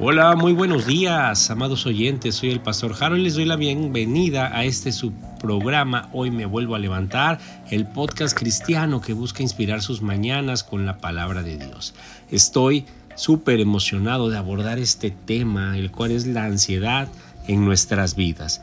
Hola, 0.00 0.34
muy 0.34 0.52
buenos 0.52 0.86
días, 0.86 1.52
amados 1.52 1.86
oyentes. 1.86 2.34
Soy 2.34 2.50
el 2.50 2.60
pastor 2.60 2.96
Harold 2.98 3.20
y 3.20 3.24
les 3.24 3.34
doy 3.34 3.44
la 3.44 3.54
bienvenida 3.54 4.50
a 4.52 4.64
este 4.64 4.90
su 4.90 5.12
programa. 5.40 6.08
Hoy 6.12 6.32
me 6.32 6.46
vuelvo 6.46 6.74
a 6.74 6.80
levantar, 6.80 7.38
el 7.70 7.86
podcast 7.86 8.36
cristiano 8.36 9.00
que 9.00 9.12
busca 9.12 9.44
inspirar 9.44 9.82
sus 9.82 10.02
mañanas 10.02 10.64
con 10.64 10.84
la 10.84 10.98
palabra 10.98 11.44
de 11.44 11.58
Dios. 11.58 11.94
Estoy 12.32 12.86
súper 13.14 13.60
emocionado 13.60 14.30
de 14.30 14.36
abordar 14.36 14.80
este 14.80 15.12
tema, 15.12 15.78
el 15.78 15.92
cual 15.92 16.10
es 16.10 16.26
la 16.26 16.44
ansiedad 16.44 17.06
en 17.46 17.64
nuestras 17.64 18.16
vidas. 18.16 18.60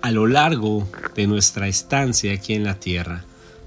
A 0.00 0.10
lo 0.10 0.26
largo 0.26 0.88
de 1.14 1.26
nuestra 1.26 1.68
estancia 1.68 2.32
aquí 2.32 2.54
en 2.54 2.64
la 2.64 2.76
tierra, 2.76 3.24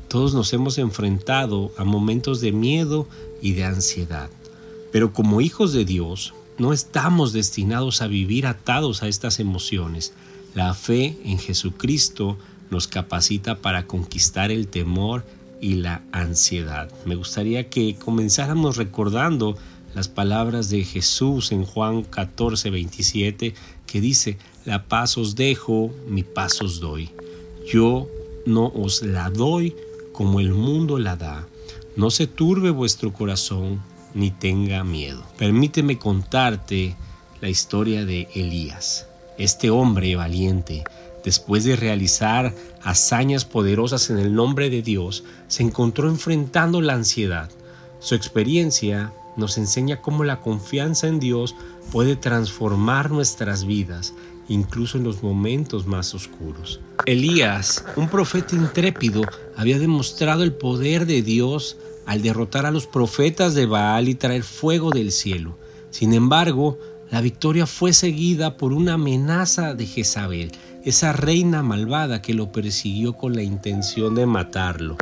todos 0.07 0.33
nos 0.33 0.53
hemos 0.53 0.77
enfrentado 0.77 1.71
a 1.77 1.83
momentos 1.83 2.41
de 2.41 2.51
miedo 2.51 3.07
y 3.41 3.53
de 3.53 3.65
ansiedad. 3.65 4.29
Pero 4.91 5.13
como 5.13 5.41
hijos 5.41 5.73
de 5.73 5.85
Dios, 5.85 6.33
no 6.57 6.73
estamos 6.73 7.33
destinados 7.33 8.01
a 8.01 8.07
vivir 8.07 8.47
atados 8.47 9.03
a 9.03 9.07
estas 9.07 9.39
emociones. 9.39 10.13
La 10.55 10.73
fe 10.73 11.17
en 11.25 11.37
Jesucristo 11.37 12.37
nos 12.69 12.87
capacita 12.87 13.59
para 13.59 13.85
conquistar 13.85 14.51
el 14.51 14.67
temor 14.67 15.23
y 15.61 15.75
la 15.75 16.01
ansiedad. 16.11 16.89
Me 17.05 17.15
gustaría 17.15 17.69
que 17.69 17.95
comenzáramos 17.95 18.77
recordando 18.77 19.57
las 19.93 20.07
palabras 20.07 20.69
de 20.69 20.83
Jesús 20.83 21.51
en 21.51 21.63
Juan 21.63 22.03
14, 22.03 22.69
27, 22.69 23.53
que 23.85 24.01
dice, 24.01 24.37
la 24.65 24.85
paz 24.85 25.17
os 25.17 25.35
dejo, 25.35 25.91
mi 26.07 26.23
paz 26.23 26.61
os 26.61 26.79
doy. 26.79 27.09
Yo 27.71 28.07
no 28.45 28.67
os 28.67 29.01
la 29.01 29.29
doy 29.29 29.75
como 30.17 30.39
el 30.39 30.51
mundo 30.51 30.97
la 30.97 31.15
da. 31.15 31.47
No 31.95 32.09
se 32.09 32.25
turbe 32.25 32.71
vuestro 32.71 33.13
corazón 33.13 33.83
ni 34.15 34.31
tenga 34.31 34.83
miedo. 34.83 35.23
Permíteme 35.37 35.99
contarte 35.99 36.95
la 37.39 37.49
historia 37.49 38.03
de 38.03 38.27
Elías. 38.33 39.05
Este 39.37 39.69
hombre 39.69 40.15
valiente, 40.15 40.83
después 41.23 41.65
de 41.65 41.75
realizar 41.75 42.55
hazañas 42.81 43.45
poderosas 43.45 44.09
en 44.09 44.17
el 44.17 44.33
nombre 44.33 44.71
de 44.71 44.81
Dios, 44.81 45.23
se 45.49 45.61
encontró 45.61 46.09
enfrentando 46.09 46.81
la 46.81 46.93
ansiedad. 46.93 47.51
Su 47.99 48.15
experiencia 48.15 49.13
nos 49.35 49.59
enseña 49.59 50.01
cómo 50.01 50.23
la 50.23 50.41
confianza 50.41 51.07
en 51.07 51.19
Dios 51.19 51.53
puede 51.91 52.15
transformar 52.15 53.11
nuestras 53.11 53.65
vidas, 53.65 54.15
incluso 54.47 54.97
en 54.97 55.03
los 55.03 55.23
momentos 55.23 55.87
más 55.87 56.13
oscuros. 56.13 56.79
Elías, 57.05 57.85
un 57.95 58.09
profeta 58.09 58.55
intrépido, 58.55 59.21
había 59.55 59.79
demostrado 59.79 60.43
el 60.43 60.53
poder 60.53 61.05
de 61.05 61.21
Dios 61.21 61.77
al 62.05 62.21
derrotar 62.21 62.65
a 62.65 62.71
los 62.71 62.87
profetas 62.87 63.53
de 63.53 63.65
Baal 63.65 64.07
y 64.07 64.15
traer 64.15 64.43
fuego 64.43 64.91
del 64.91 65.11
cielo. 65.11 65.57
Sin 65.89 66.13
embargo, 66.13 66.77
la 67.11 67.21
victoria 67.21 67.65
fue 67.65 67.93
seguida 67.93 68.57
por 68.57 68.73
una 68.73 68.93
amenaza 68.93 69.73
de 69.73 69.85
Jezabel, 69.85 70.51
esa 70.83 71.13
reina 71.13 71.63
malvada 71.63 72.21
que 72.21 72.33
lo 72.33 72.51
persiguió 72.51 73.13
con 73.13 73.35
la 73.35 73.43
intención 73.43 74.15
de 74.15 74.25
matarlo. 74.25 74.97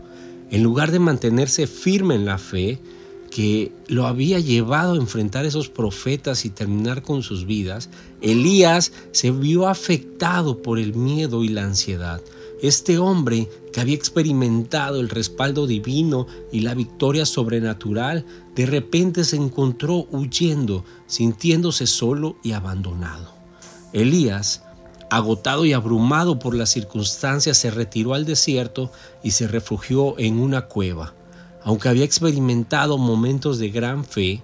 En 0.51 0.63
lugar 0.63 0.91
de 0.91 0.99
mantenerse 0.99 1.67
firme 1.67 2.16
en 2.16 2.25
la 2.25 2.38
fe, 2.38 2.79
que 3.36 3.73
lo 3.88 4.08
había 4.08 4.39
llevado 4.39 4.94
a 4.94 4.95
enfrentar 4.95 5.44
a 5.44 5.50
esos 5.50 5.67
profetas 5.67 6.45
y 6.45 6.50
terminar 6.50 7.03
con 7.03 7.22
sus 7.22 7.45
vidas, 7.45 7.89
Elías 8.22 8.94
se 9.11 9.31
vio 9.31 9.67
afectado 9.67 10.61
por 10.61 10.80
el 10.80 10.94
miedo 10.94 11.44
y 11.44 11.50
la 11.50 11.66
ansiedad. 11.66 12.22
Este 12.61 12.97
hombre 12.97 13.50
que 13.73 13.81
había 13.81 13.94
experimentado 13.94 15.02
el 15.02 15.09
respaldo 15.09 15.67
divino 15.67 16.28
y 16.53 16.61
la 16.61 16.75
victoria 16.75 17.25
sobrenatural, 17.25 18.25
de 18.56 18.67
repente 18.67 19.25
se 19.25 19.35
encontró 19.35 20.07
huyendo, 20.12 20.85
sintiéndose 21.06 21.88
solo 21.88 22.38
y 22.41 22.53
abandonado. 22.53 23.34
Elías, 23.91 24.63
agotado 25.09 25.66
y 25.66 25.73
abrumado 25.73 26.40
por 26.40 26.56
las 26.56 26.69
circunstancias, 26.69 27.57
se 27.57 27.69
retiró 27.69 28.13
al 28.13 28.23
desierto 28.23 28.94
y 29.23 29.31
se 29.31 29.46
refugió 29.50 30.17
en 30.17 30.40
una 30.40 30.67
cueva. 30.67 31.15
Aunque 31.66 31.90
había 31.90 32.06
experimentado 32.06 33.00
momentos 33.00 33.58
de 33.58 33.70
gran 33.72 34.06
fe, 34.06 34.44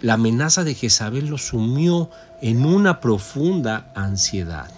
la 0.00 0.14
amenaza 0.14 0.64
de 0.64 0.74
Jezabel 0.74 1.28
lo 1.28 1.36
sumió 1.36 2.10
en 2.40 2.64
una 2.64 3.00
profunda 3.00 3.92
ansiedad. 3.94 4.72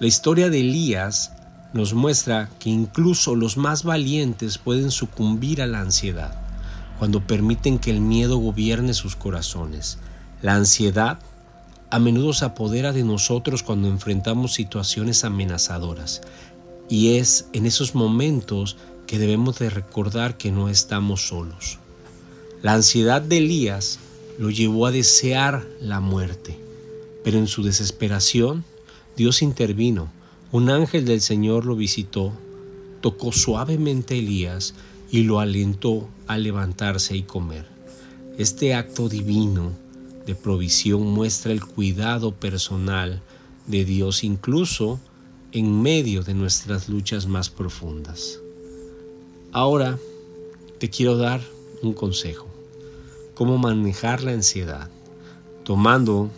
La 0.00 0.08
historia 0.08 0.50
de 0.50 0.60
Elías 0.60 1.32
nos 1.72 1.94
muestra 1.94 2.50
que 2.58 2.70
incluso 2.70 3.36
los 3.36 3.56
más 3.56 3.84
valientes 3.84 4.58
pueden 4.58 4.90
sucumbir 4.90 5.62
a 5.62 5.68
la 5.68 5.80
ansiedad 5.80 6.34
cuando 6.98 7.24
permiten 7.24 7.78
que 7.78 7.92
el 7.92 8.00
miedo 8.00 8.38
gobierne 8.38 8.92
sus 8.92 9.14
corazones. 9.14 9.98
La 10.42 10.56
ansiedad 10.56 11.20
a 11.90 12.00
menudo 12.00 12.32
se 12.32 12.44
apodera 12.44 12.92
de 12.92 13.04
nosotros 13.04 13.62
cuando 13.62 13.86
enfrentamos 13.86 14.52
situaciones 14.52 15.22
amenazadoras 15.22 16.22
y 16.88 17.18
es 17.18 17.46
en 17.52 17.66
esos 17.66 17.94
momentos 17.94 18.76
que 19.08 19.18
debemos 19.18 19.58
de 19.58 19.70
recordar 19.70 20.36
que 20.36 20.52
no 20.52 20.68
estamos 20.68 21.26
solos. 21.28 21.78
La 22.62 22.74
ansiedad 22.74 23.22
de 23.22 23.38
Elías 23.38 23.98
lo 24.38 24.50
llevó 24.50 24.86
a 24.86 24.92
desear 24.92 25.66
la 25.80 25.98
muerte, 25.98 26.58
pero 27.24 27.38
en 27.38 27.48
su 27.48 27.62
desesperación 27.62 28.64
Dios 29.16 29.40
intervino. 29.42 30.10
Un 30.52 30.68
ángel 30.70 31.06
del 31.06 31.22
Señor 31.22 31.64
lo 31.64 31.74
visitó, 31.74 32.32
tocó 33.00 33.32
suavemente 33.32 34.14
a 34.14 34.18
Elías 34.18 34.74
y 35.10 35.22
lo 35.22 35.40
alentó 35.40 36.06
a 36.26 36.36
levantarse 36.36 37.16
y 37.16 37.22
comer. 37.22 37.66
Este 38.36 38.74
acto 38.74 39.08
divino 39.08 39.72
de 40.26 40.34
provisión 40.34 41.06
muestra 41.06 41.52
el 41.52 41.64
cuidado 41.64 42.34
personal 42.34 43.22
de 43.66 43.86
Dios 43.86 44.22
incluso 44.22 45.00
en 45.52 45.80
medio 45.80 46.22
de 46.22 46.34
nuestras 46.34 46.90
luchas 46.90 47.26
más 47.26 47.48
profundas. 47.48 48.40
Ahora 49.52 49.98
te 50.78 50.90
quiero 50.90 51.16
dar 51.16 51.40
un 51.82 51.94
consejo. 51.94 52.46
Cómo 53.34 53.56
manejar 53.56 54.22
la 54.22 54.32
ansiedad. 54.32 54.90
Tomando 55.64 56.28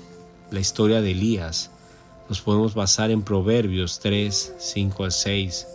la 0.53 0.61
historia 0.61 1.01
de 1.01 1.11
Elías, 1.11 1.73
nos 2.29 2.41
podemos 2.41 2.75
basar 2.75 3.11
en 3.11 3.23
Proverbios 3.23 3.99
3, 3.99 4.55
5 4.59 5.05
al 5.05 5.13
6 5.13 5.67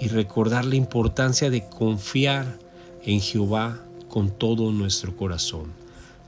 y 0.00 0.08
recordar 0.08 0.64
la 0.64 0.76
importancia 0.76 1.50
de 1.50 1.68
confiar 1.68 2.58
en 3.02 3.20
Jehová 3.20 3.80
con 4.08 4.30
todo 4.30 4.70
nuestro 4.70 5.16
corazón, 5.16 5.72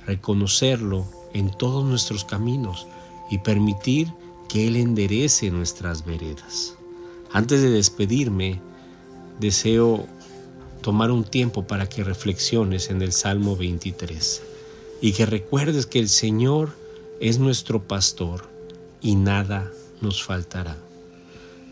reconocerlo 0.06 1.06
en 1.34 1.56
todos 1.56 1.84
nuestros 1.84 2.24
caminos 2.24 2.88
y 3.30 3.38
permitir 3.38 4.12
que 4.48 4.66
Él 4.66 4.74
enderece 4.74 5.52
nuestras 5.52 6.04
veredas. 6.04 6.74
Antes 7.32 7.62
de 7.62 7.70
despedirme, 7.70 8.60
deseo 9.38 10.06
tomar 10.86 11.10
un 11.10 11.24
tiempo 11.24 11.66
para 11.66 11.88
que 11.88 12.04
reflexiones 12.04 12.90
en 12.90 13.02
el 13.02 13.10
Salmo 13.10 13.56
23 13.56 14.40
y 15.00 15.14
que 15.14 15.26
recuerdes 15.26 15.84
que 15.84 15.98
el 15.98 16.08
Señor 16.08 16.76
es 17.18 17.40
nuestro 17.40 17.82
pastor 17.82 18.48
y 19.02 19.16
nada 19.16 19.72
nos 20.00 20.22
faltará. 20.22 20.76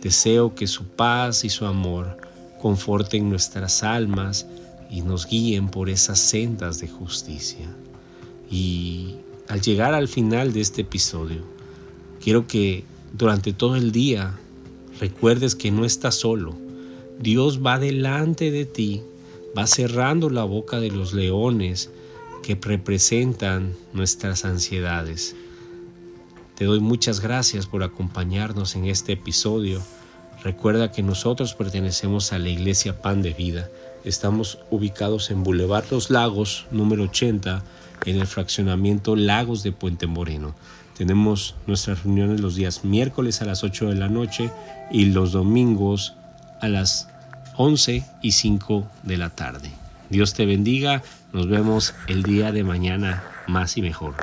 Deseo 0.03 0.57
que 0.57 0.67
su 0.67 0.87
paz 0.87 1.45
y 1.45 1.49
su 1.49 1.65
amor 1.65 2.17
conforten 2.61 3.31
nuestras 3.31 3.85
almas 3.85 4.49
y 4.91 5.03
nos 5.03 5.29
guíen 5.29 5.69
por 5.69 5.91
esas 5.91 6.19
sendas 6.19 6.81
de 6.81 6.89
justicia. 6.89 7.69
Y 8.51 9.15
al 9.47 9.61
llegar 9.61 9.95
al 9.95 10.09
final 10.09 10.53
de 10.53 10.61
este 10.61 10.81
episodio, 10.81 11.43
quiero 12.21 12.49
que 12.49 12.83
durante 13.13 13.53
todo 13.53 13.77
el 13.77 13.93
día 13.93 14.37
recuerdes 14.99 15.55
que 15.55 15.71
no 15.71 15.85
estás 15.85 16.17
solo, 16.17 16.56
Dios 17.21 17.65
va 17.65 17.79
delante 17.79 18.50
de 18.50 18.65
ti, 18.65 19.03
va 19.56 19.67
cerrando 19.67 20.31
la 20.31 20.45
boca 20.45 20.81
de 20.81 20.91
los 20.91 21.12
leones 21.12 21.91
que 22.43 22.59
representan 22.61 23.75
nuestras 23.93 24.45
ansiedades. 24.45 25.35
Te 26.56 26.67
doy 26.67 26.81
muchas 26.81 27.21
gracias 27.21 27.67
por 27.67 27.83
acompañarnos 27.83 28.77
en 28.77 28.85
este 28.85 29.12
episodio. 29.12 29.83
Recuerda 30.43 30.93
que 30.93 31.03
nosotros 31.03 31.55
pertenecemos 31.55 32.33
a 32.33 32.39
la 32.39 32.49
Iglesia 32.49 33.01
Pan 33.01 33.23
de 33.23 33.33
Vida. 33.33 33.71
Estamos 34.05 34.59
ubicados 34.71 35.31
en 35.31 35.43
Boulevard 35.43 35.87
Los 35.91 36.11
Lagos, 36.11 36.67
número 36.71 37.05
80, 37.05 37.65
en 38.05 38.21
el 38.21 38.27
fraccionamiento 38.27 39.17
Lagos 39.17 39.62
de 39.62 39.73
Puente 39.73 40.07
Moreno. 40.07 40.55
Tenemos 40.97 41.57
nuestras 41.67 42.05
reuniones 42.05 42.41
los 42.41 42.55
días 42.55 42.85
miércoles 42.85 43.41
a 43.41 43.47
las 43.47 43.65
8 43.65 43.89
de 43.89 43.95
la 43.97 44.09
noche 44.09 44.50
y 44.93 45.07
los 45.07 45.33
domingos 45.33 46.15
a 46.61 46.69
las 46.69 47.09
11 47.56 48.05
y 48.23 48.33
5 48.33 48.91
de 49.03 49.17
la 49.17 49.31
tarde. 49.31 49.71
Dios 50.11 50.35
te 50.35 50.47
bendiga, 50.47 51.03
nos 51.33 51.49
vemos 51.49 51.95
el 52.06 52.23
día 52.23 52.53
de 52.53 52.65
mañana 52.65 53.25
más 53.47 53.77
y 53.77 53.83
mejor. 53.83 54.15